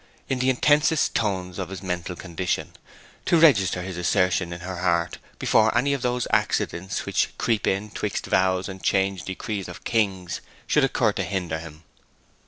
in 0.27 0.39
the 0.39 0.49
intensest 0.49 1.13
tones 1.13 1.59
of 1.59 1.69
his 1.69 1.83
mental 1.83 2.15
condition, 2.15 2.73
to 3.23 3.37
register 3.37 3.83
his 3.83 3.97
assertion 3.97 4.51
in 4.51 4.61
her 4.61 4.77
heart 4.77 5.19
before 5.37 5.77
any 5.77 5.93
of 5.93 6.01
those 6.01 6.25
accidents 6.31 7.05
which 7.05 7.29
'creep 7.37 7.67
in 7.67 7.91
'twixt 7.91 8.25
vows, 8.25 8.67
and 8.67 8.81
change 8.81 9.21
decrees 9.25 9.67
of 9.67 9.83
kings,' 9.83 10.41
should 10.65 10.83
occur 10.83 11.11
to 11.11 11.23
hinder 11.23 11.59
him. 11.59 11.83